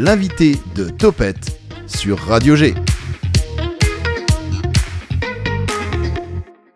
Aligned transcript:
l'invité 0.00 0.56
de 0.74 0.88
Topette 0.88 1.60
sur 1.86 2.18
Radio 2.18 2.56
G. 2.56 2.72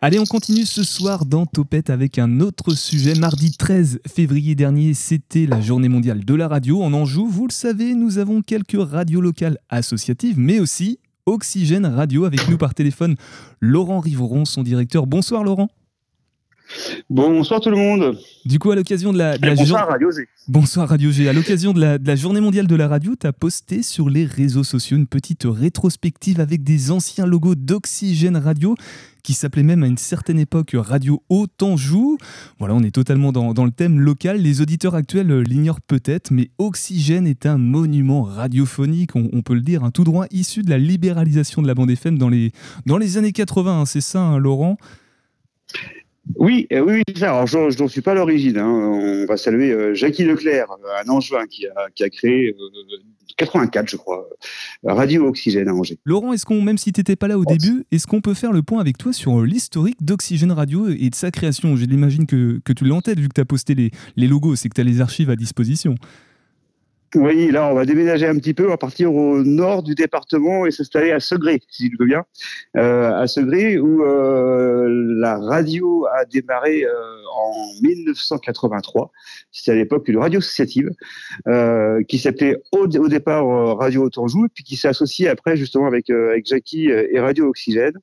Allez, 0.03 0.19
on 0.19 0.27
continue 0.27 0.67
ce 0.67 0.83
soir 0.83 1.25
dans 1.25 1.47
Topette 1.47 1.89
avec 1.89 2.18
un 2.18 2.41
autre 2.41 2.75
sujet. 2.75 3.15
Mardi 3.15 3.57
13 3.57 4.00
février 4.07 4.55
dernier, 4.55 4.92
c'était 4.92 5.47
la 5.47 5.63
journée 5.63 5.89
mondiale 5.89 6.23
de 6.23 6.34
la 6.34 6.49
radio 6.49 6.83
en 6.83 6.92
Anjou. 6.92 7.26
Vous 7.26 7.47
le 7.47 7.52
savez, 7.52 7.95
nous 7.95 8.18
avons 8.18 8.42
quelques 8.42 8.77
radios 8.79 9.23
locales 9.23 9.56
associatives, 9.70 10.38
mais 10.38 10.61
aussi 10.61 10.98
Oxygène 11.25 11.86
Radio 11.86 12.27
avec 12.27 12.46
nous 12.50 12.59
par 12.59 12.75
téléphone. 12.75 13.16
Laurent 13.59 14.00
Riveron, 14.00 14.45
son 14.45 14.62
directeur. 14.62 15.06
Bonsoir 15.06 15.45
Laurent. 15.45 15.70
Bonsoir 17.11 17.61
tout 17.61 17.70
le 17.70 17.77
monde. 17.77 18.18
Du 18.45 18.59
coup, 18.59 18.70
à 18.70 18.77
l'occasion 18.77 19.12
de 19.12 19.18
la, 19.18 19.38
bonsoir 19.38 19.88
Radio 19.88 20.11
G. 20.11 20.29
Bonsoir 20.48 20.88
Radio 20.88 21.11
G. 21.11 21.29
À 21.29 21.32
l'occasion 21.32 21.73
de 21.73 21.80
la, 21.80 22.16
Journée 22.16 22.41
mondiale 22.41 22.66
de 22.66 22.77
la 22.77 22.88
radio, 22.88 23.14
tu 23.18 23.27
as 23.27 23.32
posté 23.32 23.82
sur 23.82 24.09
les 24.09 24.24
réseaux 24.24 24.64
sociaux 24.64 24.97
une 24.97 25.06
petite 25.06 25.45
rétrospective 25.45 26.41
avec 26.41 26.62
des 26.62 26.91
anciens 26.91 27.27
logos 27.27 27.55
d'Oxygène 27.55 28.37
Radio 28.37 28.74
qui 29.23 29.33
s'appelait 29.33 29.62
même 29.62 29.83
à 29.83 29.87
une 29.87 29.97
certaine 29.97 30.38
époque 30.38 30.73
Radio 30.74 31.23
Haut-Anjou. 31.30 32.19
Voilà, 32.59 32.75
on 32.75 32.83
est 32.83 32.95
totalement 32.95 33.33
dans, 33.33 33.64
le 33.64 33.70
thème 33.70 33.98
local. 33.98 34.36
Les 34.36 34.61
auditeurs 34.61 34.95
actuels 34.95 35.41
l'ignorent 35.41 35.80
peut-être, 35.80 36.30
mais 36.30 36.50
Oxygène 36.59 37.27
est 37.27 37.47
un 37.47 37.56
monument 37.56 38.22
radiophonique, 38.22 39.16
on, 39.16 39.41
peut 39.41 39.55
le 39.55 39.62
dire, 39.62 39.83
un 39.83 39.91
tout 39.91 40.05
droit 40.05 40.27
issu 40.30 40.62
de 40.62 40.69
la 40.69 40.78
libéralisation 40.78 41.62
de 41.62 41.66
la 41.66 41.75
bande 41.75 41.91
FM 41.91 42.19
dans 42.19 42.28
les, 42.28 42.52
dans 42.84 42.98
les 42.98 43.16
années 43.16 43.33
80. 43.33 43.80
Hein, 43.80 43.86
c'est 43.86 44.02
ça, 44.02 44.20
hein, 44.20 44.38
Laurent? 44.38 44.77
Oui, 46.37 46.66
euh, 46.73 46.80
oui, 46.80 47.02
ça. 47.16 47.30
Alors, 47.30 47.46
je 47.46 47.83
n'en 47.83 47.88
suis 47.88 48.01
pas 48.01 48.14
l'origine. 48.14 48.59
Hein. 48.59 48.69
On 48.69 49.27
va 49.27 49.37
saluer 49.37 49.73
euh, 49.73 49.95
Jackie 49.95 50.24
Leclerc, 50.24 50.66
un 51.05 51.09
Angevin 51.09 51.47
qui 51.47 51.66
a, 51.66 51.91
qui 51.95 52.02
a 52.02 52.09
créé 52.09 52.55
84, 53.37 53.84
euh, 53.84 53.87
je 53.87 53.97
crois, 53.97 54.28
Radio 54.84 55.27
Oxygène 55.27 55.69
à 55.69 55.74
Angers. 55.74 55.98
Laurent, 56.05 56.33
est-ce 56.33 56.47
qu'on, 56.47 56.62
même 56.62 56.78
si 56.78 56.92
tu 56.92 57.00
n'étais 57.00 57.17
pas 57.17 57.28
là 57.28 57.39
au 57.39 57.45
début, 57.45 57.84
est-ce 57.92 58.06
qu'on 58.06 58.20
peut 58.20 58.34
faire 58.34 58.52
le 58.52 58.62
point 58.62 58.80
avec 58.80 58.97
toi 58.97 59.12
sur 59.12 59.42
l'historique 59.42 60.02
d'Oxygène 60.02 60.52
Radio 60.52 60.89
et 60.89 61.11
de 61.11 61.14
sa 61.14 61.30
création? 61.30 61.77
Je 61.77 61.84
l'imagine 61.84 62.27
que, 62.27 62.61
que 62.64 62.72
tu 62.72 62.84
l'as 62.84 62.95
en 62.95 63.02
tête 63.02 63.19
vu 63.19 63.28
que 63.28 63.34
tu 63.34 63.41
as 63.41 63.47
posté 63.47 63.75
les, 63.75 63.91
les 64.17 64.27
logos, 64.27 64.56
c'est 64.56 64.69
que 64.69 64.75
tu 64.75 64.80
as 64.80 64.84
les 64.84 65.00
archives 65.00 65.30
à 65.30 65.36
disposition. 65.36 65.95
Oui, 67.15 67.53
là, 67.53 67.70
on 67.70 67.75
va 67.75 67.84
déménager 67.84 68.27
un 68.27 68.37
petit 68.37 68.55
peu, 68.55 68.67
on 68.67 68.70
va 68.70 68.77
partir 68.77 69.15
au 69.15 69.45
nord 69.45 69.84
du 69.84 69.95
département 69.95 70.67
et 70.67 70.73
s'installer 70.73 71.12
à 71.12 71.20
Segré, 71.20 71.62
si 71.69 71.89
tu 71.89 71.97
veux 71.97 72.07
bien. 72.07 72.25
Euh, 72.77 73.12
à 73.12 73.29
Segré, 73.29 73.79
où 73.79 74.03
euh, 74.03 74.89
la 75.20 75.39
radio 75.39 76.07
a 76.07 76.25
démarré 76.25 76.83
euh, 76.83 76.91
en 77.37 77.53
1983. 77.83 79.12
C'était 79.53 79.70
à 79.70 79.75
l'époque 79.77 80.09
une 80.09 80.19
radio 80.19 80.41
associative 80.41 80.91
qui 82.09 82.19
s'appelait 82.19 82.57
au, 82.73 82.89
départ 82.89 83.47
Radio 83.79 84.05
Autanjou, 84.05 84.48
puis 84.53 84.65
qui 84.65 84.77
s'est 84.77 84.89
associée 84.89 85.29
après 85.29 85.57
justement 85.57 85.87
avec, 85.87 86.11
avec 86.11 86.47
Jackie 86.47 86.87
et 86.87 87.20
Radio 87.20 87.47
Oxygène. 87.47 87.95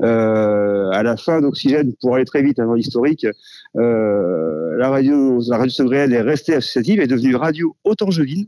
à 0.00 1.02
la 1.04 1.16
fin 1.16 1.40
d'Oxygène, 1.40 1.94
pour 2.00 2.16
aller 2.16 2.24
très 2.24 2.42
vite 2.42 2.56
dans 2.56 2.74
l'historique, 2.74 3.26
la 3.74 4.88
radio, 4.90 5.40
la 5.48 5.58
radio 5.58 5.70
Segré 5.70 5.98
est 5.98 6.20
restée 6.20 6.54
associative, 6.54 7.00
est 7.00 7.06
devenue 7.06 7.36
Radio 7.36 7.76
Autanjevine 7.84 8.46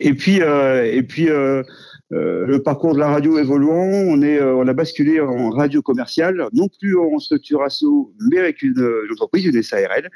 et 0.00 0.14
puis, 0.14 0.42
euh, 0.42 0.90
et 0.92 1.02
puis 1.02 1.28
euh, 1.28 1.62
euh, 2.12 2.46
le 2.46 2.62
parcours 2.62 2.94
de 2.94 2.98
la 2.98 3.08
radio 3.08 3.38
évoluant, 3.38 3.84
on, 3.84 4.22
est, 4.22 4.40
on 4.40 4.66
a 4.66 4.72
basculé 4.72 5.20
en 5.20 5.50
radio 5.50 5.82
commerciale, 5.82 6.48
non 6.52 6.68
plus 6.68 6.98
en 6.98 7.18
structure 7.18 7.62
ASSO, 7.62 8.12
mais 8.30 8.38
avec 8.38 8.62
une, 8.62 8.74
entreprise, 9.10 9.46
une 9.46 9.62
SARL, 9.62 10.10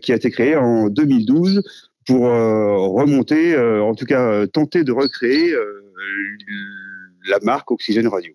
qui 0.00 0.12
a 0.12 0.16
été 0.16 0.30
créée 0.30 0.56
en 0.56 0.88
2012 0.88 1.62
pour 2.06 2.22
remonter, 2.22 3.58
en 3.58 3.94
tout 3.94 4.06
cas 4.06 4.46
tenter 4.46 4.84
de 4.84 4.92
recréer 4.92 5.54
la 7.28 7.38
marque 7.42 7.70
Oxygène 7.70 8.06
Radio. 8.06 8.32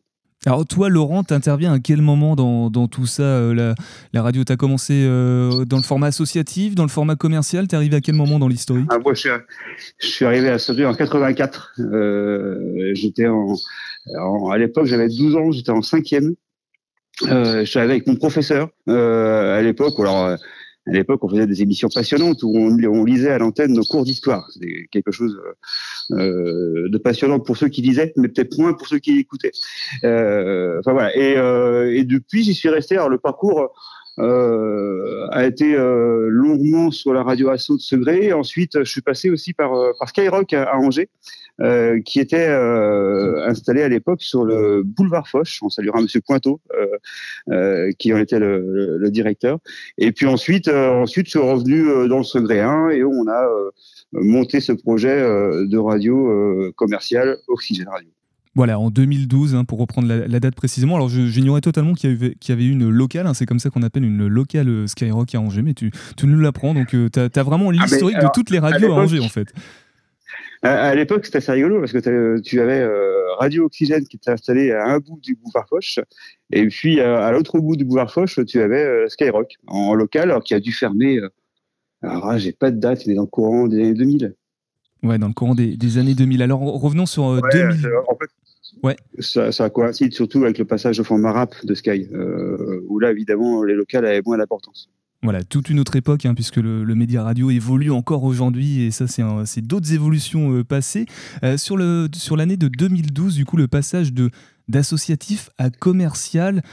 Alors 0.48 0.66
toi, 0.66 0.90
Laurent, 0.90 1.24
tu 1.24 1.36
interviens 1.36 1.72
à 1.72 1.80
quel 1.80 2.02
moment 2.02 2.36
dans, 2.36 2.88
tout 2.88 3.06
ça 3.06 3.22
euh, 3.22 3.76
la, 4.12 4.22
radio, 4.24 4.44
tu 4.44 4.52
as 4.52 4.56
commencé 4.56 5.04
euh, 5.06 5.66
dans 5.66 5.78
le 5.78 5.84
format 5.84 6.08
associatif, 6.08 6.74
dans 6.74 6.82
le 6.82 6.90
format 6.90 7.16
commercial? 7.16 7.68
Tu 7.68 7.76
es 7.76 7.78
arrivé 7.78 7.98
à 7.98 8.02
quel 8.02 8.16
moment 8.16 8.40
dans 8.40 8.48
l'historique? 8.48 8.88
Ah, 8.90 8.98
Moi, 8.98 9.14
je 9.14 9.30
suis, 10.00 10.26
arrivé 10.26 10.50
à 10.50 10.58
ce 10.58 10.72
en 10.84 10.96
84. 10.96 11.76
Euh, 11.80 12.92
j'étais 12.96 13.28
en, 13.28 13.56
à 14.50 14.58
l'époque, 14.58 14.88
j'avais 14.88 15.10
12 15.10 15.36
ans, 15.36 15.52
j'étais 15.52 15.70
en 15.70 15.84
cinquième. 15.84 16.34
Je 17.22 17.64
suis 17.66 17.78
arrivé 17.78 17.94
avec 17.94 18.08
mon 18.08 18.16
professeur 18.16 18.70
à 18.88 19.62
l'époque. 19.62 19.94
Alors, 20.00 20.38
à 20.88 20.92
l'époque, 20.92 21.24
on 21.24 21.30
faisait 21.30 21.46
des 21.46 21.62
émissions 21.62 21.90
passionnantes 21.94 22.42
où 22.42 22.58
on, 22.58 23.06
lisait 23.06 23.30
à 23.30 23.38
l'antenne 23.38 23.74
nos 23.74 23.84
cours 23.84 24.04
d'histoire. 24.04 24.50
C'était 24.52 24.88
quelque 24.90 25.12
chose 25.12 25.40
euh, 26.12 26.90
de 26.90 26.98
passionnant 26.98 27.40
pour 27.40 27.56
ceux 27.56 27.68
qui 27.68 27.82
lisaient, 27.82 28.14
mais 28.18 28.30
peut-être 28.30 28.58
moins 28.58 28.74
pour 28.74 28.88
ceux 28.88 28.98
qui 29.00 29.20
écoutaient. 29.20 29.52
Euh, 30.04 30.80
enfin 30.80 30.94
voilà. 30.94 31.16
Et, 31.16 31.38
euh, 31.38 31.96
et 31.96 32.04
depuis, 32.04 32.44
j'y 32.44 32.56
suis 32.56 32.70
resté. 32.70 32.96
Alors 32.96 33.10
le 33.10 33.20
parcours 33.20 33.72
euh, 34.20 35.28
a 35.32 35.46
été 35.46 35.74
euh, 35.74 36.28
longuement 36.30 36.92
sur 36.92 37.14
la 37.14 37.24
radio 37.24 37.50
Asso 37.50 37.72
de 37.72 37.82
Segré. 37.82 38.34
Ensuite, 38.34 38.84
je 38.84 38.90
suis 38.90 39.02
passé 39.02 39.30
aussi 39.30 39.54
par, 39.54 39.74
euh, 39.74 39.92
par 40.00 40.10
Skyrock 40.10 40.54
à, 40.54 40.76
Angers, 40.76 41.10
euh, 41.62 42.02
qui 42.02 42.20
était 42.20 42.48
installé 42.48 43.82
à 43.82 43.90
l'époque 43.90 44.22
sur 44.22 44.44
le 44.44 44.84
boulevard 44.84 45.28
Foch. 45.28 45.60
On 45.62 45.70
saluera 45.70 46.02
Monsieur 46.02 46.22
Pointeau, 46.22 46.60
qui 48.00 48.14
en 48.14 48.18
était 48.18 48.40
le, 48.40 48.98
le, 48.98 49.12
directeur. 49.12 49.60
Et 49.98 50.12
puis 50.12 50.26
ensuite, 50.26 50.68
ensuite, 50.68 51.28
je 51.28 51.32
suis 51.32 51.40
revenu 51.40 52.08
dans 52.08 52.20
le 52.20 52.24
Segré 52.24 52.62
1 52.62 52.90
et 52.90 53.04
on 53.04 53.28
a 53.28 53.48
monté 54.14 54.60
ce 54.60 54.72
projet 54.72 55.20
de 55.20 55.78
radio 55.78 56.72
commerciale 56.76 57.38
Oxygène 57.48 57.90
Radio. 57.90 58.10
Voilà, 58.54 58.80
en 58.80 58.90
2012, 58.90 59.56
hein, 59.56 59.64
pour 59.64 59.80
reprendre 59.80 60.10
la, 60.10 60.40
date 60.42 60.56
précisément. 60.56 60.96
Alors, 60.96 61.08
j'ignorais 61.08 61.62
totalement 61.62 61.94
qu'il 61.94 62.12
y, 62.12 62.50
y, 62.50 62.52
avait 62.52 62.66
une 62.66 62.90
locale, 62.90 63.26
hein, 63.26 63.34
c'est 63.34 63.46
comme 63.46 63.60
ça 63.60 63.70
qu'on 63.70 63.82
appelle 63.82 64.04
une 64.04 64.28
locale 64.28 64.68
euh, 64.68 64.88
Skyrock 64.88 65.34
à 65.36 65.40
Angers, 65.40 65.62
mais 65.62 65.74
tu, 65.74 65.92
tu 66.18 66.28
nous 66.28 66.38
l'apprends, 66.38 66.74
donc 66.74 66.94
euh, 66.94 67.08
tu 67.10 67.20
as, 67.20 67.44
vraiment 67.44 67.70
ah, 67.70 67.72
l'historique 67.72 68.18
de 68.18 68.28
toutes 68.34 68.50
les 68.50 68.60
radios 68.60 68.92
à, 68.92 68.98
Angers, 68.98 69.22
en 69.22 69.30
fait. 69.30 69.48
À, 70.64 70.94
l'époque, 70.94 71.26
c'était 71.26 71.40
assez 71.40 71.52
rigolo 71.52 71.80
parce 71.80 71.92
que 71.92 72.40
tu 72.40 72.62
avais 72.62 72.82
euh, 72.82 73.34
Radio 73.40 73.66
Oxygène 73.66 74.06
qui 74.06 74.18
était 74.18 74.30
installé 74.30 74.72
à 74.72 74.86
un 74.86 75.00
bout 75.00 75.20
du 75.20 75.36
boulevard 75.36 75.68
Foch, 75.68 76.00
et 76.52 76.68
puis 76.68 77.00
à 77.00 77.32
l'autre 77.32 77.60
bout 77.60 77.76
du 77.76 77.84
boulevard 77.84 78.12
Foch, 78.12 78.40
tu 78.46 78.62
avais 78.62 79.10
Skyrock 79.10 79.56
en 79.66 79.96
local, 79.96 80.30
alors 80.30 80.44
qui 80.44 80.54
a 80.54 80.60
dû 80.60 80.72
fermer. 80.72 81.20
alors, 82.04 82.38
j'ai 82.38 82.52
pas 82.52 82.70
de 82.70 82.80
date, 82.80 83.08
mais 83.08 83.16
dans 83.16 83.24
le 83.24 83.28
courant 83.28 83.68
des 83.68 83.78
années 83.78 83.94
2000. 83.94 84.36
Ouais, 85.02 85.18
dans 85.18 85.28
le 85.28 85.34
courant 85.34 85.56
des, 85.56 85.98
années 85.98 86.14
2000. 86.14 86.44
Alors 86.44 86.62
revenons 86.62 87.08
sur 87.08 87.42
2000. 87.42 87.88
En 88.08 88.16
fait, 88.16 88.30
Ouais. 88.84 88.96
Ça, 89.20 89.52
ça, 89.52 89.70
coïncide 89.70 90.14
surtout 90.14 90.44
avec 90.44 90.58
le 90.58 90.66
passage 90.66 91.00
au 91.00 91.04
format 91.04 91.32
rap 91.32 91.66
de 91.66 91.74
Sky, 91.76 92.08
euh, 92.14 92.84
où 92.88 93.00
là, 93.00 93.12
évidemment, 93.12 93.64
les 93.64 93.76
locales 93.76 94.06
avaient 94.06 94.22
moins 94.26 94.38
d'importance. 94.38 94.90
Voilà, 95.24 95.44
toute 95.44 95.70
une 95.70 95.80
autre 95.80 95.96
époque, 95.96 96.26
hein, 96.26 96.34
puisque 96.34 96.58
le, 96.58 96.84
média 96.96 97.24
radio 97.24 97.52
évolue 97.52 97.92
encore 97.92 98.24
aujourd'hui, 98.24 98.82
et 98.82 98.92
ça, 98.92 99.06
c'est 99.08 99.62
d'autres 99.62 99.94
évolutions 99.94 100.52
euh, 100.52 100.64
passées. 100.64 101.06
Euh, 101.44 101.58
sur 101.58 101.78
l'année 101.78 102.58
de 102.58 102.68
2012, 102.68 103.36
du 103.36 103.46
coup, 103.46 103.56
le 103.56 103.68
passage 103.68 104.14
d'associatif 104.68 105.50
à 105.60 105.70
commercial, 105.70 106.64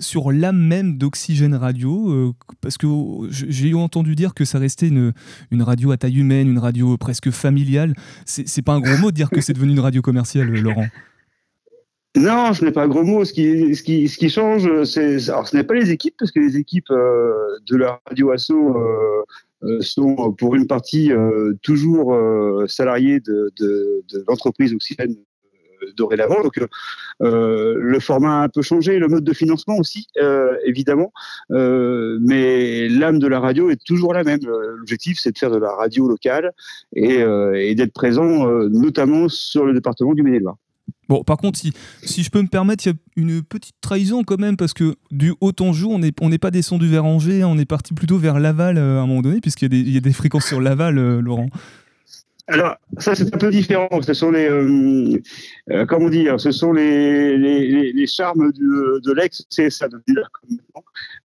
sur 0.00 0.30
l'âme 0.30 0.58
même 0.58 0.98
d'Oxygène 0.98 1.54
Radio, 1.54 2.34
parce 2.60 2.78
que 2.78 2.86
j'ai 3.30 3.74
entendu 3.74 4.14
dire 4.14 4.34
que 4.34 4.44
ça 4.44 4.58
restait 4.58 4.86
une, 4.86 5.12
une, 5.50 5.62
radio 5.62 5.90
à 5.90 5.96
taille 5.96 6.18
humaine, 6.18 6.48
une 6.48 6.60
radio 6.60 6.96
presque 6.96 7.30
familiale. 7.30 7.94
C'est 8.24 8.62
pas 8.62 8.74
un 8.74 8.80
gros 8.80 8.96
mot 8.98 9.10
de 9.10 9.16
dire 9.16 9.30
que 9.30 9.40
c'est 9.40 9.52
devenu 9.52 9.72
une 9.72 9.80
radio 9.80 10.00
commerciale, 10.00 10.48
Laurent 10.48 10.86
non, 12.16 12.52
ce 12.54 12.64
n'est 12.64 12.72
pas 12.72 12.84
un 12.84 12.88
gros 12.88 13.04
mot. 13.04 13.24
Ce 13.24 13.32
qui, 13.32 13.74
ce 13.76 13.82
qui, 13.82 14.08
ce 14.08 14.16
qui 14.16 14.30
change, 14.30 14.84
c'est, 14.84 15.28
alors 15.28 15.46
ce 15.46 15.56
n'est 15.56 15.64
pas 15.64 15.74
les 15.74 15.90
équipes, 15.90 16.14
parce 16.18 16.32
que 16.32 16.40
les 16.40 16.56
équipes 16.56 16.90
euh, 16.90 17.58
de 17.66 17.76
la 17.76 18.00
radio 18.06 18.30
Asso 18.30 18.52
euh, 18.52 19.22
euh, 19.64 19.80
sont 19.80 20.32
pour 20.32 20.54
une 20.54 20.66
partie 20.66 21.10
toujours 21.62 22.16
salariés 22.66 23.20
de, 23.20 23.52
de, 23.58 24.02
de 24.12 24.24
l'entreprise 24.26 24.72
Oxygène 24.72 25.16
dorénavant. 25.96 26.42
Donc 26.42 26.58
le 27.20 28.00
format 28.00 28.40
a 28.40 28.44
un 28.44 28.48
peu 28.48 28.62
changé, 28.62 28.98
le 28.98 29.08
mode 29.08 29.24
de 29.24 29.32
financement 29.32 29.76
aussi, 29.76 30.06
évidemment. 30.64 31.12
mais 31.50 32.88
l'âme 32.88 33.18
de 33.18 33.26
la 33.26 33.38
radio 33.38 33.70
est 33.70 33.84
toujours 33.84 34.14
la 34.14 34.24
même. 34.24 34.40
L'objectif, 34.44 35.18
c'est 35.20 35.32
de 35.32 35.38
faire 35.38 35.50
de 35.50 35.58
la 35.58 35.72
radio 35.72 36.08
locale 36.08 36.52
et, 36.94 37.20
et 37.20 37.74
d'être 37.74 37.92
présent 37.92 38.48
notamment 38.68 39.28
sur 39.28 39.66
le 39.66 39.74
département 39.74 40.14
du 40.14 40.22
Maine-et-Loire. 40.22 40.56
Bon, 41.08 41.24
par 41.24 41.36
contre, 41.38 41.58
si, 41.58 41.72
si 42.02 42.22
je 42.22 42.30
peux 42.30 42.42
me 42.42 42.48
permettre, 42.48 42.86
il 42.86 42.90
y 42.90 42.92
a 42.92 42.96
une 43.16 43.42
petite 43.42 43.76
trahison 43.80 44.24
quand 44.24 44.38
même, 44.38 44.56
parce 44.56 44.74
que 44.74 44.96
du 45.10 45.34
Haut-Anjou, 45.40 45.90
on 45.90 45.98
n'est 45.98 46.12
on 46.20 46.30
pas 46.30 46.50
descendu 46.50 46.86
vers 46.86 47.04
Angers, 47.04 47.42
hein, 47.42 47.48
on 47.48 47.58
est 47.58 47.64
parti 47.64 47.94
plutôt 47.94 48.18
vers 48.18 48.38
Laval 48.38 48.76
euh, 48.76 48.98
à 48.98 49.02
un 49.02 49.06
moment 49.06 49.22
donné, 49.22 49.40
puisqu'il 49.40 49.72
y, 49.72 49.92
y, 49.92 49.96
a 49.96 50.00
des 50.00 50.12
fréquences 50.12 50.46
sur 50.46 50.60
Laval, 50.60 50.98
euh, 50.98 51.20
Laurent. 51.20 51.48
Alors, 52.50 52.76
ça, 52.96 53.14
c'est 53.14 53.32
un 53.34 53.38
peu 53.38 53.50
différent. 53.50 54.00
Ce 54.00 54.14
sont 54.14 54.30
les, 54.30 54.48
euh, 54.48 55.20
euh, 55.70 55.84
comment 55.84 56.08
dire, 56.08 56.40
ce 56.40 56.50
sont 56.50 56.72
les, 56.72 57.36
les, 57.36 57.92
les 57.92 58.06
charmes 58.06 58.52
du, 58.52 58.64
de 58.64 59.12
l'ex-CSA. 59.12 59.88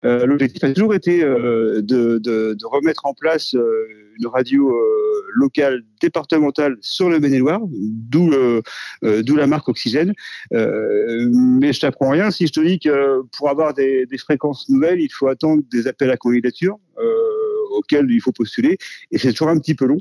Euh, 0.06 0.24
L'objectif 0.24 0.64
a 0.64 0.72
toujours 0.72 0.94
été 0.94 1.20
de, 1.20 1.82
de, 1.82 2.56
remettre 2.64 3.04
en 3.04 3.12
place 3.12 3.52
une 3.52 4.26
radio 4.28 4.74
locale 5.34 5.82
départementale 6.00 6.76
sur 6.80 7.10
le 7.10 7.20
Maine-et-Loire, 7.20 7.60
d'où 7.70 8.30
d'où 9.02 9.36
la 9.36 9.46
marque 9.46 9.68
Oxygène. 9.68 10.12
mais 10.50 11.72
je 11.72 11.80
t'apprends 11.80 12.10
rien 12.10 12.30
si 12.30 12.46
je 12.46 12.52
te 12.52 12.60
dis 12.60 12.78
que 12.78 13.22
pour 13.36 13.48
avoir 13.48 13.74
des, 13.74 14.06
des 14.06 14.18
fréquences 14.18 14.68
nouvelles, 14.68 15.00
il 15.00 15.10
faut 15.12 15.28
attendre 15.28 15.62
des 15.70 15.86
appels 15.86 16.10
à 16.10 16.16
candidature 16.16 16.78
auquel 17.70 18.06
il 18.10 18.20
faut 18.20 18.32
postuler, 18.32 18.78
et 19.10 19.18
c'est 19.18 19.32
toujours 19.32 19.48
un 19.48 19.58
petit 19.58 19.74
peu 19.74 19.86
long. 19.86 19.98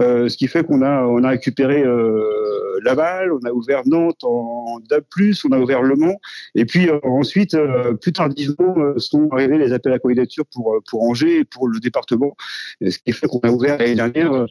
Euh, 0.00 0.28
ce 0.28 0.36
qui 0.36 0.48
fait 0.48 0.64
qu'on 0.64 0.82
a, 0.82 1.02
on 1.02 1.22
a 1.24 1.30
récupéré 1.30 1.82
euh, 1.82 2.80
Laval, 2.82 3.32
on 3.32 3.40
a 3.46 3.52
ouvert 3.52 3.82
Nantes 3.86 4.24
en, 4.24 4.80
DAB+, 4.88 5.04
on 5.44 5.52
a 5.52 5.58
ouvert 5.58 5.82
Le 5.82 5.96
Mans, 5.96 6.16
et 6.54 6.64
puis 6.64 6.88
euh, 6.88 6.98
ensuite, 7.02 7.54
euh, 7.54 7.94
plus 7.94 8.12
tardivement, 8.12 8.74
sont 8.96 9.28
arrivés 9.32 9.58
les 9.58 9.72
appels 9.72 9.92
à 9.92 9.98
candidature 9.98 10.44
pour, 10.52 10.76
pour 10.88 11.02
Angers 11.02 11.40
et 11.40 11.44
pour 11.44 11.68
le 11.68 11.78
département, 11.80 12.36
ce 12.80 12.98
qui 12.98 13.12
fait 13.12 13.26
qu'on 13.26 13.40
a 13.40 13.50
ouvert 13.50 13.78
l'année 13.78 13.94
dernière 13.94 14.46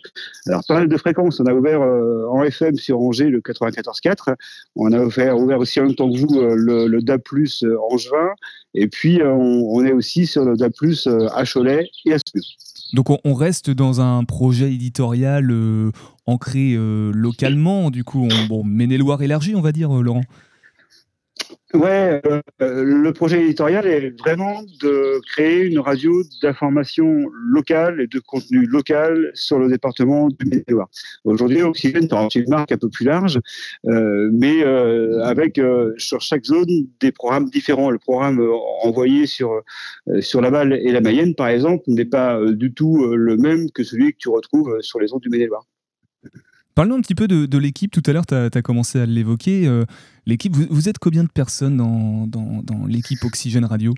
alors 0.48 0.64
pas 0.68 0.76
mal 0.76 0.88
de 0.88 0.98
fréquences. 0.98 1.40
On 1.40 1.46
a 1.46 1.54
ouvert 1.54 1.82
en 1.82 2.44
FM 2.44 2.76
sur 2.76 3.00
Angers 3.00 3.30
le 3.30 3.40
94.4, 3.40 4.36
on 4.76 4.92
a 4.92 5.04
ouvert, 5.04 5.38
ouvert 5.38 5.60
aussi 5.60 5.80
en 5.80 5.86
même 5.86 5.96
temps 5.96 6.12
que 6.12 6.18
vous 6.18 6.42
le, 6.42 6.88
le 6.88 7.02
DAB+, 7.02 7.22
Angevin, 7.90 8.30
et 8.74 8.88
puis 8.88 9.22
on, 9.24 9.84
est 9.86 9.92
aussi 9.92 10.26
sur 10.26 10.46
le 10.46 10.56
DAB+, 10.56 10.74
à 11.34 11.46
Cholet 11.46 11.90
et 12.06 12.14
à 12.14 12.18
Spur. 12.20 12.42
Donc 12.94 13.08
on, 13.24 13.34
reste 13.34 13.70
dans 13.70 14.02
un 14.02 14.24
projet 14.26 14.74
éditorial 14.74 15.50
euh, 15.50 15.92
ancré 16.26 16.74
euh, 16.74 17.12
localement, 17.14 17.90
du 17.90 18.04
coup, 18.04 18.28
on, 18.30 18.46
bon, 18.48 18.64
élargi, 19.22 19.56
on 19.56 19.62
va 19.62 19.72
dire, 19.72 19.96
euh, 19.96 20.02
Laurent. 20.02 20.24
Ouais, 21.74 22.22
euh, 22.62 22.84
le 22.84 23.14
projet 23.14 23.42
éditorial 23.44 23.88
est 23.88 24.10
vraiment 24.20 24.62
de 24.82 25.22
créer 25.32 25.62
une 25.62 25.80
radio 25.80 26.22
d'information 26.42 27.26
locale 27.34 28.02
et 28.02 28.08
de 28.08 28.20
contenu 28.20 28.66
local 28.66 29.32
sur 29.36 29.58
le 29.58 29.70
département 29.70 30.28
du 30.28 30.46
Maine-et-Loire. 30.46 30.90
Aujourd'hui, 31.24 31.62
Oxygène 31.62 32.10
est 32.12 32.36
une 32.36 32.50
marque 32.50 32.74
un 32.74 32.78
peu 32.78 32.90
plus 32.90 33.06
large, 33.06 33.40
euh, 33.88 34.30
mais 34.34 34.64
euh, 34.64 35.24
avec 35.24 35.60
euh, 35.60 35.94
sur 35.98 36.20
chaque 36.20 36.44
zone 36.44 36.88
des 37.00 37.14
programmes 37.14 37.50
différents. 37.50 37.90
Le 37.90 38.00
programme 38.00 38.46
envoyé 38.84 39.26
sur 39.26 39.62
sur 40.20 40.42
la 40.42 40.52
Balle 40.52 40.74
et 40.74 40.92
la 40.92 41.00
Mayenne, 41.00 41.36
par 41.36 41.48
exemple, 41.48 41.84
n'est 41.88 42.06
pas 42.06 42.38
du 42.52 42.74
tout 42.74 43.16
le 43.16 43.38
même 43.38 43.72
que 43.72 43.84
celui 43.84 44.12
que 44.12 44.18
tu 44.18 44.30
retrouves 44.30 44.82
sur 44.82 45.00
les 45.00 45.08
zones 45.08 45.20
du 45.20 45.30
Maine-et-Loire. 45.30 45.66
Parlons 46.76 46.96
un 46.96 47.02
petit 47.02 47.16
peu 47.16 47.28
de, 47.28 47.58
l'équipe. 47.58 47.92
Tout 47.92 48.04
à 48.06 48.14
l'heure, 48.14 48.26
tu 48.26 48.36
as, 48.36 48.62
commencé 48.62 49.00
à 49.00 49.06
l'évoquer. 49.06 49.68
Euh, 49.68 49.86
l'équipe, 50.26 50.56
vous, 50.56 50.90
êtes 50.90 51.00
combien 51.00 51.24
de 51.24 51.30
personnes 51.30 51.78
dans 51.78 52.86
l'équipe 52.88 53.24
Oxygène 53.24 53.66
Radio? 53.66 53.94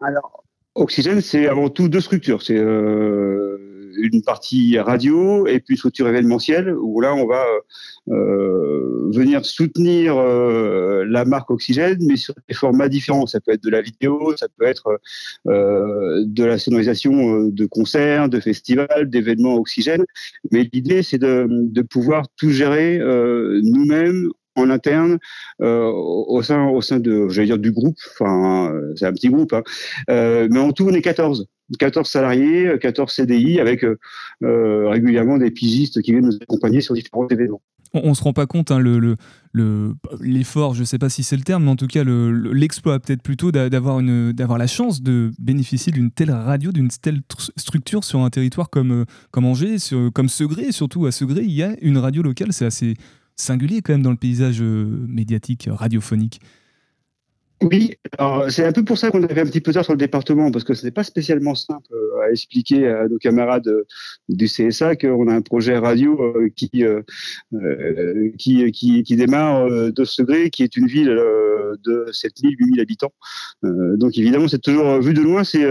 Alors, 0.00 0.40
Oxygène, 0.74 1.20
c'est 1.20 1.48
avant 1.48 1.68
tout 1.68 1.88
deux 1.88 2.00
structures. 2.00 2.42
C'est 2.42 2.56
euh, 2.56 3.39
une 4.00 4.22
partie 4.22 4.78
radio 4.78 5.46
et 5.46 5.60
puis 5.60 5.76
structure 5.76 6.08
événementielle 6.08 6.74
où 6.74 7.00
là 7.00 7.14
on 7.14 7.26
va 7.26 7.44
euh, 8.08 9.10
venir 9.12 9.44
soutenir 9.44 10.16
euh, 10.16 11.04
la 11.08 11.24
marque 11.24 11.50
Oxygène 11.50 11.98
mais 12.06 12.16
sur 12.16 12.34
des 12.48 12.54
formats 12.54 12.88
différents. 12.88 13.26
Ça 13.26 13.40
peut 13.40 13.52
être 13.52 13.62
de 13.62 13.70
la 13.70 13.82
vidéo, 13.82 14.34
ça 14.36 14.46
peut 14.58 14.66
être 14.66 14.98
euh, 15.48 16.24
de 16.26 16.44
la 16.44 16.58
sonorisation 16.58 17.12
euh, 17.12 17.50
de 17.50 17.66
concerts, 17.66 18.28
de 18.28 18.40
festivals, 18.40 19.08
d'événements 19.08 19.56
Oxygène. 19.56 20.04
Mais 20.50 20.68
l'idée 20.72 21.02
c'est 21.02 21.18
de, 21.18 21.46
de, 21.50 21.82
pouvoir 21.82 22.26
tout 22.36 22.50
gérer 22.50 22.98
euh, 22.98 23.60
nous-mêmes 23.62 24.28
en 24.56 24.70
interne 24.70 25.18
euh, 25.62 25.84
au 25.84 26.42
sein 26.42 26.68
au 26.68 26.80
sein 26.80 26.98
de 26.98 27.28
j'allais 27.28 27.46
dire 27.46 27.58
du 27.58 27.72
groupe 27.72 27.96
enfin 28.12 28.72
c'est 28.96 29.06
un 29.06 29.12
petit 29.12 29.28
groupe 29.28 29.52
hein. 29.52 29.62
euh, 30.10 30.48
mais 30.50 30.58
en 30.58 30.72
tout 30.72 30.86
on 30.88 30.92
est 30.92 31.02
14 31.02 31.46
14 31.78 32.08
salariés 32.08 32.72
14 32.80 33.12
CDI 33.12 33.60
avec 33.60 33.84
euh, 33.84 34.88
régulièrement 34.88 35.38
des 35.38 35.50
pigistes 35.50 36.02
qui 36.02 36.12
viennent 36.12 36.26
nous 36.26 36.38
accompagner 36.40 36.80
sur 36.80 36.94
différents 36.94 37.28
événements 37.28 37.62
on, 37.92 38.10
on 38.10 38.14
se 38.14 38.22
rend 38.22 38.32
pas 38.32 38.46
compte 38.46 38.70
hein, 38.70 38.78
le, 38.78 38.98
le 39.52 39.94
l'effort, 40.20 40.74
je 40.74 40.84
sais 40.84 40.98
pas 40.98 41.08
si 41.08 41.22
c'est 41.22 41.36
le 41.36 41.42
terme, 41.42 41.64
mais 41.64 41.70
en 41.70 41.76
tout 41.76 41.86
cas 41.86 42.04
l'exploit 42.04 42.94
le, 42.94 42.98
peut-être 43.00 43.22
plutôt 43.22 43.50
d'avoir 43.50 43.98
la 44.00 44.66
chance 44.66 45.02
de 45.02 45.32
bénéficier 45.38 45.92
d'une 45.92 46.10
telle 46.10 46.30
radio, 46.30 46.72
d'une 46.72 46.88
telle 46.88 47.20
structure 47.56 48.04
sur 48.04 48.20
un 48.20 48.30
territoire 48.30 48.70
comme 48.70 49.04
comme 49.32 49.44
Angers, 49.44 49.78
comme 50.14 50.28
Segré, 50.28 50.72
surtout 50.72 51.06
à 51.06 51.12
Segré, 51.12 51.42
il 51.42 51.52
y 51.52 51.62
a 51.62 51.74
une 51.80 51.98
radio 51.98 52.22
locale, 52.22 52.52
c'est 52.52 52.66
assez 52.66 52.94
singulier 53.40 53.82
quand 53.82 53.92
même 53.92 54.02
dans 54.02 54.10
le 54.10 54.16
paysage 54.16 54.60
euh, 54.60 55.04
médiatique 55.08 55.68
radiophonique. 55.70 56.40
Oui, 57.62 57.94
c'est 58.48 58.64
un 58.64 58.72
peu 58.72 58.84
pour 58.84 58.96
ça 58.96 59.10
qu'on 59.10 59.22
avait 59.22 59.42
un 59.42 59.46
petit 59.46 59.60
peu 59.60 59.72
tard 59.72 59.84
sur 59.84 59.92
le 59.92 59.98
département, 59.98 60.50
parce 60.50 60.64
que 60.64 60.72
ce 60.72 60.82
n'est 60.84 60.90
pas 60.90 61.04
spécialement 61.04 61.54
simple 61.54 61.92
euh, 61.92 62.22
à 62.22 62.30
expliquer 62.30 62.88
à 62.88 63.06
nos 63.06 63.18
camarades 63.18 63.68
euh, 63.68 63.84
du 64.30 64.46
CSA 64.46 64.96
qu'on 64.96 65.28
a 65.28 65.34
un 65.34 65.42
projet 65.42 65.76
radio 65.76 66.34
qui, 66.56 66.70
qui, 68.38 68.72
qui, 68.72 69.02
qui, 69.02 69.16
démarre 69.16 69.68
de 69.68 70.04
Segré, 70.04 70.48
qui 70.48 70.62
est 70.62 70.74
une 70.76 70.86
ville 70.86 71.14
de 71.84 72.06
7000, 72.10 72.56
8000 72.58 72.80
habitants. 72.80 73.12
Donc 73.62 74.16
évidemment, 74.16 74.48
c'est 74.48 74.62
toujours, 74.62 74.98
vu 75.00 75.12
de 75.12 75.20
loin, 75.20 75.44
c'est 75.44 75.66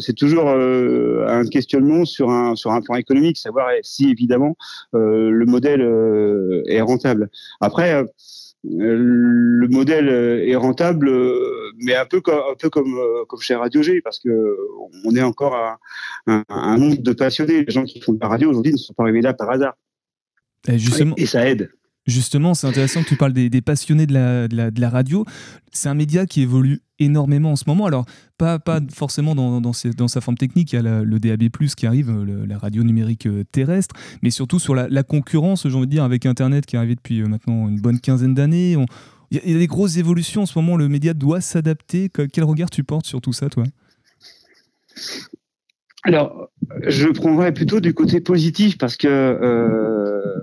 c'est 0.00 0.14
toujours 0.14 0.48
un 0.50 1.46
questionnement 1.46 2.04
sur 2.04 2.30
un, 2.30 2.56
sur 2.56 2.72
un 2.72 2.82
plan 2.82 2.96
économique, 2.96 3.38
savoir 3.38 3.70
si 3.82 4.10
évidemment 4.10 4.56
le 4.92 5.44
modèle 5.46 5.82
est 6.66 6.80
rentable. 6.80 7.30
Après, 7.60 8.04
le 8.64 9.66
modèle 9.68 10.08
est 10.08 10.56
rentable, 10.56 11.10
mais 11.78 11.94
un 11.94 12.06
peu 12.06 12.20
comme, 12.20 12.40
un 12.50 12.54
peu 12.58 12.70
comme, 12.70 12.96
comme 13.28 13.40
chez 13.40 13.54
Radio 13.54 13.82
G, 13.82 14.00
parce 14.00 14.18
que 14.18 14.56
on 15.04 15.14
est 15.14 15.22
encore 15.22 15.78
un, 16.26 16.44
monde 16.76 17.02
de 17.02 17.12
passionnés. 17.12 17.64
Les 17.64 17.72
gens 17.72 17.84
qui 17.84 18.00
font 18.00 18.12
de 18.12 18.20
la 18.20 18.28
radio 18.28 18.50
aujourd'hui 18.50 18.72
ne 18.72 18.76
sont 18.76 18.94
pas 18.94 19.04
arrivés 19.04 19.20
là 19.22 19.34
par 19.34 19.50
hasard. 19.50 19.74
Et, 20.68 20.78
justement, 20.78 21.14
et, 21.16 21.22
et 21.22 21.26
ça 21.26 21.48
aide. 21.48 21.70
Justement, 22.06 22.54
c'est 22.54 22.68
intéressant 22.68 23.02
que 23.02 23.08
tu 23.08 23.16
parles 23.16 23.32
des, 23.32 23.60
passionnés 23.60 24.06
de 24.06 24.14
la, 24.80 24.90
radio. 24.90 25.24
C'est 25.72 25.88
un 25.88 25.94
média 25.94 26.24
qui 26.24 26.40
évolue 26.40 26.80
énormément 27.00 27.52
en 27.52 27.56
ce 27.56 27.64
moment. 27.66 27.86
Alors, 27.86 28.06
pas, 28.38 28.60
pas 28.60 28.80
forcément 28.94 29.34
dans, 29.34 29.72
sa 29.72 30.20
forme 30.20 30.36
technique, 30.36 30.72
il 30.72 30.76
y 30.76 30.78
a 30.78 31.02
le 31.02 31.18
DAB, 31.18 31.48
qui 31.76 31.86
arrive, 31.86 32.12
la 32.46 32.58
radio 32.58 32.84
numérique 32.84 33.26
euh, 33.26 33.42
terrestre, 33.50 33.96
mais 34.22 34.30
surtout 34.30 34.60
sur 34.60 34.74
la, 34.76 35.02
concurrence, 35.02 35.68
j'ai 35.68 35.74
envie 35.74 35.86
de 35.86 35.90
dire, 35.90 36.04
avec 36.04 36.26
Internet 36.26 36.64
qui 36.64 36.76
est 36.76 36.78
arrivé 36.78 36.94
depuis 36.94 37.22
euh, 37.22 37.26
maintenant 37.26 37.68
une 37.68 37.80
bonne 37.80 37.98
quinzaine 37.98 38.34
d'années. 38.34 38.76
Il 39.32 39.40
y, 39.44 39.50
y, 39.50 39.54
a 39.54 39.58
des 39.58 39.66
grosses 39.66 39.96
évolutions 39.96 40.42
en 40.42 40.46
ce 40.46 40.56
moment, 40.56 40.76
le 40.76 40.88
média 40.88 41.12
doit 41.12 41.40
s'adapter. 41.40 42.08
Quel 42.32 42.44
regard 42.44 42.70
tu 42.70 42.84
portes 42.84 43.06
sur 43.06 43.20
tout 43.20 43.32
ça, 43.32 43.48
toi? 43.48 43.64
Alors, 46.04 46.50
je 46.86 47.08
prendrais 47.08 47.52
plutôt 47.52 47.80
du 47.80 47.94
côté 47.94 48.20
positif 48.20 48.78
parce 48.78 48.96
que. 48.96 49.08
Euh 49.08 50.36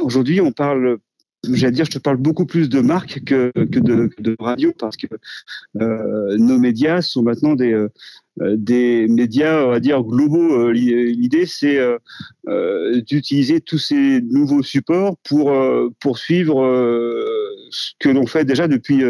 Aujourd'hui, 0.00 0.40
on 0.40 0.52
parle 0.52 0.98
j'allais 1.50 1.72
dire, 1.72 1.84
je 1.84 1.90
te 1.90 1.98
parle 1.98 2.16
beaucoup 2.16 2.46
plus 2.46 2.68
de 2.68 2.80
marques 2.80 3.22
que, 3.24 3.50
que, 3.54 3.78
de, 3.78 4.10
de, 4.18 4.36
radio 4.38 4.72
parce 4.78 4.96
que 4.96 5.06
euh, 5.80 6.36
nos 6.38 6.58
médias 6.58 7.02
sont 7.02 7.22
maintenant 7.22 7.54
des, 7.54 7.72
euh, 7.72 7.88
des 8.56 9.06
médias, 9.08 9.64
on 9.64 9.70
va 9.70 9.80
dire, 9.80 10.02
globaux. 10.02 10.70
L'idée, 10.70 11.46
c'est 11.46 11.78
euh, 11.78 13.00
d'utiliser 13.02 13.60
tous 13.60 13.78
ces 13.78 14.20
nouveaux 14.22 14.62
supports 14.62 15.16
pour 15.24 15.52
poursuivre 16.00 16.62
que 17.98 18.08
l'on 18.08 18.26
fait 18.26 18.44
déjà 18.44 18.68
depuis 18.68 19.04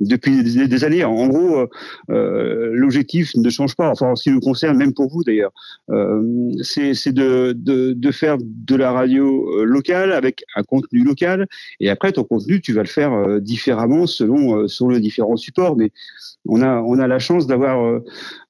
depuis 0.00 0.42
des, 0.42 0.84
années. 0.84 1.04
En 1.04 1.28
gros, 1.28 1.66
euh, 2.10 2.70
l'objectif 2.72 3.34
ne 3.36 3.50
change 3.50 3.76
pas. 3.76 3.90
Enfin, 3.90 4.06
en 4.06 4.16
ce 4.16 4.24
qui 4.24 4.30
nous 4.30 4.40
concerne, 4.40 4.76
même 4.76 4.94
pour 4.94 5.10
vous 5.10 5.22
d'ailleurs, 5.24 5.52
euh, 5.90 6.22
c'est 6.62 7.12
de, 7.12 7.52
de, 7.56 8.10
faire 8.10 8.38
de 8.40 8.76
la 8.76 8.92
radio 8.92 9.64
locale 9.64 10.12
avec 10.12 10.44
un 10.56 10.62
contenu 10.62 11.04
local. 11.04 11.46
Et 11.80 11.90
après, 11.90 12.12
ton 12.12 12.24
contenu, 12.24 12.60
tu 12.60 12.72
vas 12.72 12.82
le 12.82 12.88
faire 12.88 13.40
différemment 13.40 14.06
selon 14.06 14.68
selon 14.68 14.90
les 14.90 15.00
différents 15.00 15.36
supports. 15.36 15.76
Mais 15.76 15.92
on 16.46 16.62
a 16.62 16.80
on 16.80 16.98
a 16.98 17.06
la 17.06 17.18
chance 17.18 17.46
d'avoir 17.46 18.00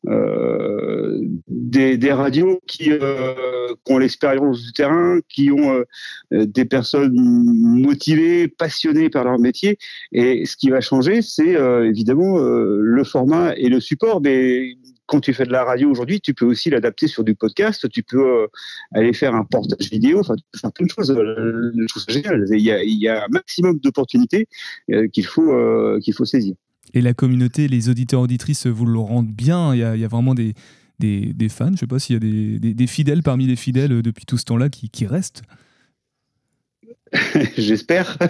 euh, 0.08 1.20
des, 1.48 1.98
des, 1.98 2.12
radios 2.12 2.60
qui, 2.66 2.90
euh, 2.90 3.34
ont 3.88 3.98
l'expérience 3.98 4.62
du 4.62 4.72
terrain, 4.72 5.18
qui 5.28 5.50
ont 5.50 5.84
euh, 6.32 6.46
des 6.46 6.64
personnes 6.64 7.12
motivées, 7.14 8.48
passionnées 8.48 9.10
par 9.10 9.24
leur 9.24 9.38
métier. 9.38 9.49
Et 10.12 10.46
ce 10.46 10.56
qui 10.56 10.70
va 10.70 10.80
changer, 10.80 11.22
c'est 11.22 11.54
évidemment 11.84 12.38
le 12.38 13.04
format 13.04 13.54
et 13.56 13.68
le 13.68 13.80
support. 13.80 14.20
Mais 14.20 14.76
quand 15.06 15.20
tu 15.20 15.32
fais 15.32 15.44
de 15.44 15.52
la 15.52 15.64
radio 15.64 15.90
aujourd'hui, 15.90 16.20
tu 16.20 16.34
peux 16.34 16.44
aussi 16.44 16.70
l'adapter 16.70 17.08
sur 17.08 17.24
du 17.24 17.34
podcast, 17.34 17.88
tu 17.90 18.02
peux 18.02 18.46
aller 18.94 19.12
faire 19.12 19.34
un 19.34 19.44
portage 19.44 19.90
vidéo, 19.90 20.20
enfin, 20.20 20.34
faire 20.56 20.72
plein 20.72 20.86
de 20.86 20.90
choses. 20.90 21.12
Il 22.52 22.60
y 22.60 23.08
a, 23.08 23.24
un 23.24 23.28
maximum 23.28 23.78
d'opportunités 23.80 24.46
qu'il 25.12 25.26
faut, 25.26 25.52
qu'il 26.00 26.14
faut 26.14 26.24
saisir 26.24 26.54
et 26.94 27.00
la 27.00 27.14
communauté, 27.14 27.68
les 27.68 27.88
auditeurs 27.88 28.20
auditrices 28.20 28.66
vous 28.66 28.86
le 28.86 28.98
rendent 28.98 29.32
bien. 29.32 29.74
Il 29.74 29.78
y 29.78 30.04
a, 30.04 30.08
vraiment 30.08 30.34
des, 30.34 30.54
fans. 31.48 31.70
Je 31.72 31.78
sais 31.78 31.86
pas 31.86 31.98
s'il 31.98 32.14
y 32.14 32.16
a 32.16 32.74
des, 32.74 32.86
fidèles 32.86 33.22
parmi 33.22 33.46
les 33.46 33.56
fidèles 33.56 34.02
depuis 34.02 34.26
tout 34.26 34.38
ce 34.38 34.44
temps-là 34.44 34.68
qui 34.68 35.06
restent. 35.06 35.42
J'espère. 37.56 38.16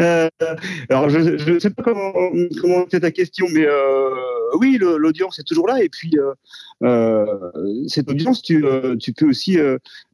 Euh, 0.00 0.28
alors, 0.88 1.08
je 1.10 1.52
ne 1.52 1.58
sais 1.60 1.70
pas 1.70 1.82
comment, 1.82 2.12
comment 2.60 2.84
ta 2.86 3.10
question, 3.12 3.46
mais 3.52 3.64
euh, 3.64 4.08
oui, 4.58 4.78
l'audience 4.80 5.38
est 5.38 5.44
toujours 5.44 5.68
là. 5.68 5.82
Et 5.82 5.88
puis, 5.88 6.12
euh, 6.82 7.36
cette 7.86 8.10
audience, 8.10 8.42
tu, 8.42 8.60
peux 9.16 9.28
aussi 9.28 9.58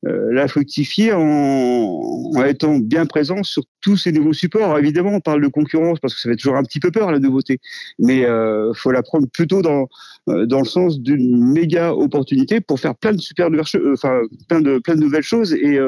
la 0.02 0.48
fructifier 0.48 1.12
en, 1.12 2.44
étant 2.44 2.78
bien 2.78 3.06
présent 3.06 3.42
tous 3.80 3.96
ces 3.96 4.12
nouveaux 4.12 4.32
supports. 4.32 4.78
Évidemment, 4.78 5.12
on 5.14 5.20
parle 5.20 5.42
de 5.42 5.48
concurrence 5.48 5.98
parce 6.00 6.14
que 6.14 6.20
ça 6.20 6.30
fait 6.30 6.36
toujours 6.36 6.56
un 6.56 6.62
petit 6.62 6.80
peu 6.80 6.90
peur, 6.90 7.10
la 7.10 7.18
nouveauté. 7.18 7.60
Mais 7.98 8.20
il 8.20 8.72
faut 8.74 8.90
la 8.90 9.02
prendre 9.02 9.26
plutôt 9.28 9.62
dans, 9.62 9.88
dans 10.26 10.60
le 10.60 10.64
sens 10.64 11.00
d'une 11.00 11.52
méga 11.52 11.94
opportunité 11.94 12.60
pour 12.60 12.78
faire 12.80 12.94
plein 12.94 13.12
de 13.12 13.20
super 13.20 13.50
nouvelles 13.50 15.22
choses. 15.22 15.52
Et 15.54 15.78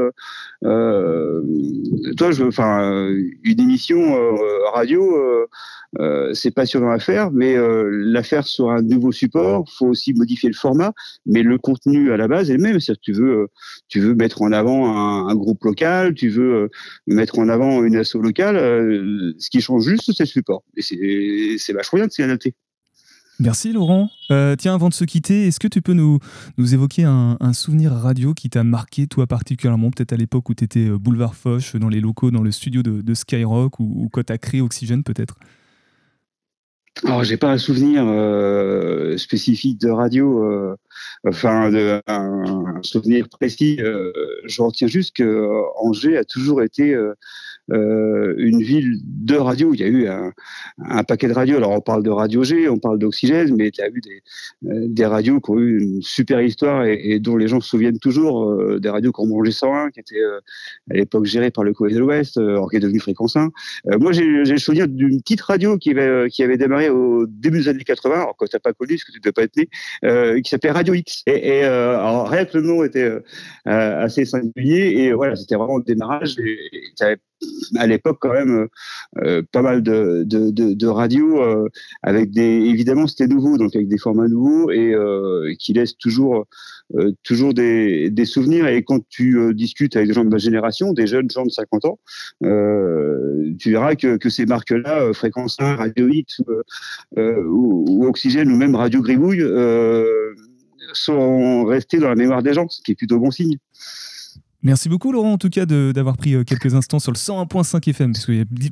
toi, 2.17 2.31
je, 2.31 2.45
enfin, 2.45 3.09
une 3.45 3.61
émission 3.61 4.17
euh, 4.17 4.71
radio, 4.75 5.17
euh, 5.17 5.47
euh, 6.01 6.35
c'est 6.35 6.51
passionnant 6.51 6.91
à 6.91 6.99
faire, 6.99 7.31
mais 7.31 7.57
la 7.57 8.23
faire 8.23 8.47
sur 8.47 8.71
un 8.71 8.83
nouveau 8.83 9.13
support, 9.13 9.65
faut 9.77 9.87
aussi 9.87 10.15
modifier 10.15 10.49
le 10.49 10.55
format, 10.55 10.93
mais 11.27 11.43
le 11.43 11.59
contenu 11.59 12.13
à 12.13 12.17
la 12.17 12.29
base 12.29 12.51
est 12.51 12.57
le 12.57 12.63
même. 12.63 12.81
cest 12.81 13.01
tu 13.01 13.13
veux, 13.13 13.49
tu 13.89 14.01
veux 14.01 14.15
mettre 14.15 14.43
en 14.43 14.53
avant 14.53 15.29
un, 15.29 15.35
groupe 15.35 15.65
local, 15.65 16.15
tu 16.15 16.29
veux 16.29 16.71
mettre 17.07 17.39
en 17.39 17.49
avant 17.49 17.82
une 17.85 17.97
asso 17.97 18.17
locale. 18.17 18.57
ce 19.39 19.51
qui 19.51 19.61
change 19.61 19.85
juste, 19.85 20.13
c'est 20.13 20.25
le 20.25 20.27
support. 20.27 20.63
Et 20.77 21.57
c'est 21.59 21.73
vachement 21.73 21.99
bien 21.99 22.07
de 22.07 22.13
s'y 22.13 22.23
adapter. 22.23 22.55
Merci 23.43 23.73
Laurent. 23.73 24.09
Euh, 24.31 24.55
tiens, 24.57 24.75
avant 24.75 24.89
de 24.89 24.95
se 24.95 25.05
quitter, 25.05 25.49
est-ce 25.49 25.59
que 25.59 25.67
tu 25.67 25.83
peux 25.83 25.95
nous, 25.95 26.21
nous 26.59 26.75
évoquer 26.75 27.03
un, 27.03 27.53
souvenir 27.53 27.93
radio 27.93 28.35
qui 28.35 28.49
t'a 28.49 28.63
marqué, 28.63 29.09
toi 29.09 29.27
particulièrement, 29.27 29.91
peut-être 29.91 30.13
à 30.13 30.17
l'époque 30.17 30.49
où 30.49 30.55
tu 30.55 30.63
étais 30.63 30.89
euh, 30.89 30.97
boulevard 30.97 31.35
Foch, 31.35 31.77
dans 31.77 31.89
les 31.89 32.01
locaux, 32.01 32.31
dans 32.31 32.43
le 32.43 32.53
studio 32.53 32.83
de, 32.83 33.15
Skyrock, 33.15 33.81
ou, 33.81 34.09
quand 34.13 34.25
tu 34.25 34.33
as 34.33 34.39
créé 34.39 34.61
Oxygène 34.61 35.03
peut-être? 35.03 35.39
Alors, 37.05 37.25
j'ai 37.25 37.39
pas 37.39 37.51
un 37.51 37.59
souvenir 37.59 38.05
euh, 38.07 39.17
spécifique 39.17 39.81
de 39.81 39.89
radio, 39.89 40.77
enfin 41.27 41.71
de, 41.71 42.01
un, 42.07 42.81
souvenir 42.83 43.29
précis. 43.29 43.79
je 43.79 44.63
retiens 44.63 44.89
juste 44.89 45.17
que 45.17 45.49
Angers 45.81 46.19
a 46.19 46.25
toujours 46.25 46.63
été 46.63 46.95
euh, 47.71 48.35
une 48.39 48.61
ville 48.61 48.99
de 49.05 49.37
radio. 49.37 49.73
Il 49.73 49.81
y 49.81 49.85
a 49.85 49.87
eu 49.87 50.09
un, 50.09 51.05
paquet 51.05 51.29
de 51.29 51.33
radios. 51.33 51.57
Alors 51.57 51.71
on 51.71 51.81
parle 51.81 52.03
de 52.03 52.11
Radio 52.11 52.43
G, 52.43 52.69
on 52.69 52.79
parle 52.79 52.99
d'Oxygène, 52.99 53.55
mais 53.57 53.69
il 53.69 53.79
y 53.79 53.83
a 53.83 53.89
eu 53.89 54.01
des, 54.01 55.03
euh, 55.03 55.09
radios 55.09 55.41
qui 55.41 55.51
ont 55.51 55.59
eu 55.59 55.81
une 55.81 56.03
super 56.03 56.41
histoire 56.43 56.85
et, 56.85 57.21
dont 57.21 57.37
les 57.37 57.49
gens 57.49 57.61
se 57.61 57.69
souviennent 57.69 57.99
toujours. 57.99 58.51
Euh, 58.51 58.81
des 58.81 58.89
radios 58.89 59.13
comme 59.13 59.33
Angers 59.33 59.53
101, 59.53 59.91
qui 59.91 60.01
était 60.01 60.23
à 60.91 60.95
l'époque 60.95 61.25
gérée 61.25 61.51
par 61.51 61.63
le 61.63 61.73
Corée 61.73 61.93
de 61.93 61.99
l'Ouest, 61.99 62.41
qui 62.71 62.77
est 62.77 62.81
devenu 62.81 62.99
Fréquence 62.99 63.37
1. 63.37 63.51
moi, 63.99 64.13
j'ai 64.13 64.25
le 64.25 64.59
souvenir 64.59 64.89
d'une 64.89 65.21
petite 65.21 65.43
radio 65.43 65.79
qui 65.79 65.91
avait, 65.91 66.29
qui 66.31 66.43
avait 66.43 66.59
démarré 66.59 66.82
au 66.91 67.27
début 67.27 67.59
des 67.59 67.69
années 67.69 67.85
80, 67.85 68.15
alors 68.15 68.37
quand 68.37 68.47
t'as 68.47 68.59
pas 68.59 68.73
connu, 68.73 68.95
parce 68.95 69.05
que 69.05 69.13
tu 69.13 69.21
devais 69.21 69.33
pas 69.33 69.43
être 69.43 69.57
né, 69.57 69.69
qui 70.43 70.51
s'appelait 70.51 70.71
Radio 70.71 70.95
X. 70.95 71.23
Et, 71.27 71.59
et 71.59 71.63
que 71.63 72.59
le 72.59 72.63
nom 72.63 72.85
était 72.85 73.11
assez 73.65 74.25
singulier, 74.25 75.05
et 75.05 75.13
voilà, 75.13 75.37
c'était 75.37 75.57
vraiment 75.57 75.79
le 75.79 75.85
démarrage. 75.85 76.37
Et, 76.39 76.59
et 76.73 77.17
à 77.77 77.87
l'époque 77.87 78.19
quand 78.21 78.33
même 78.33 78.69
euh, 79.19 79.43
pas 79.51 79.63
mal 79.63 79.83
de, 79.83 80.87
radios 80.87 81.43
euh, 81.43 81.69
avec 82.03 82.31
des 82.31 82.43
évidemment 82.43 83.07
c'était 83.07 83.27
nouveau 83.27 83.59
donc 83.59 83.75
avec 83.75 83.89
des 83.89 83.99
formats 83.99 84.29
nouveaux 84.29 84.71
et 84.71 84.95
euh, 84.95 85.55
qui 85.59 85.73
laissent 85.73 85.97
toujours 85.97 86.47
toujours 87.23 87.55
des, 87.55 88.11
des, 88.11 88.27
souvenirs. 88.27 88.67
Et 88.67 88.83
quand 88.83 89.01
tu 89.09 89.55
discutes 89.55 89.97
avec 89.97 90.09
des 90.09 90.15
gens 90.15 90.25
de 90.25 90.31
ma 90.31 90.39
génération 90.39 90.93
des 90.93 91.07
jeunes 91.07 91.31
gens 91.31 91.47
de 91.47 91.51
50 91.51 91.85
ans 91.87 91.99
tu 92.41 93.71
verras 93.71 93.95
que, 93.95 94.17
que 94.17 94.29
ces 94.29 94.45
marques 94.45 94.71
là 94.71 95.13
Fréquence 95.15 95.57
1 95.59 95.77
Radio 95.77 96.09
Hit 96.09 96.29
ou, 97.17 97.85
ou, 97.89 98.07
Oxygène 98.07 98.53
ou 98.53 98.57
même 98.57 98.75
Radio 98.75 99.01
Gribouille 99.01 99.45
sont 100.93 101.65
restés 101.65 101.99
dans 101.99 102.11
la 102.11 102.17
mémoire 102.17 102.43
des 102.43 102.53
gens 102.53 102.69
ce 102.69 102.83
qui 102.83 102.93
est 102.93 102.97
plutôt 102.97 103.19
bon 103.19 103.31
signe 103.31 103.57
Merci 104.63 104.89
beaucoup 104.89 105.11
Laurent 105.11 105.33
en 105.33 105.39
tout 105.39 105.49
cas 105.49 105.67
d'avoir 105.67 106.17
pris 106.17 106.35
euh, 106.35 106.45
quelques 106.45 106.75
instants 106.75 107.01
sur 107.01 107.11
le 107.11 107.17
101.5 107.17 107.91
FM. 107.91 108.13
Parce 108.13 108.29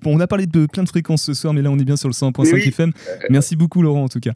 on 0.07 0.21
a 0.21 0.27
parlé 0.27 0.47
de 0.47 0.67
plein 0.67 0.85
de 0.85 0.89
fréquences 0.89 1.23
ce 1.23 1.35
soir, 1.35 1.53
mais 1.53 1.63
là 1.63 1.71
on 1.71 1.79
est 1.79 1.85
bien 1.85 1.97
sur 1.97 2.09
le 2.09 2.15
101.5 2.15 2.69
FM. 2.69 2.93
Merci 3.31 3.57
beaucoup 3.57 3.83
Laurent 3.83 4.05
en 4.05 4.09
tout 4.09 4.21
cas. 4.21 4.29